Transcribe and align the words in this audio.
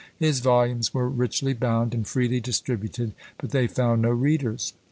His 0.17 0.39
volumes 0.39 0.95
were 0.95 1.07
richly 1.07 1.53
bound, 1.53 1.93
and 1.93 2.07
freely 2.07 2.39
distributed, 2.39 3.13
but 3.37 3.51
they 3.51 3.67
found 3.67 4.01
no 4.01 4.09
readers! 4.09 4.73